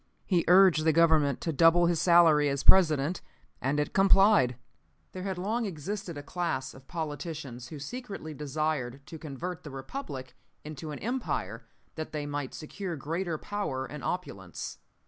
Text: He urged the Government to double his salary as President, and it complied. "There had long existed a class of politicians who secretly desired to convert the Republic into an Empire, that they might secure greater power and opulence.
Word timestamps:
He 0.25 0.43
urged 0.47 0.83
the 0.83 0.93
Government 0.93 1.41
to 1.41 1.53
double 1.53 1.85
his 1.85 2.01
salary 2.01 2.49
as 2.49 2.63
President, 2.63 3.21
and 3.61 3.79
it 3.79 3.93
complied. 3.93 4.55
"There 5.11 5.21
had 5.21 5.37
long 5.37 5.67
existed 5.67 6.17
a 6.17 6.23
class 6.23 6.73
of 6.73 6.87
politicians 6.87 7.67
who 7.67 7.77
secretly 7.77 8.33
desired 8.33 9.05
to 9.05 9.19
convert 9.19 9.61
the 9.61 9.69
Republic 9.69 10.35
into 10.63 10.89
an 10.89 10.97
Empire, 10.97 11.67
that 11.93 12.13
they 12.13 12.25
might 12.25 12.55
secure 12.55 12.95
greater 12.95 13.37
power 13.37 13.85
and 13.85 14.03
opulence. 14.03 14.79